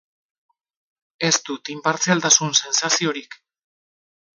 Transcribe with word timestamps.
Ez 1.29 1.33
dut 1.51 1.73
inpartzialtasun 1.75 2.59
sentsaziorik. 2.65 3.43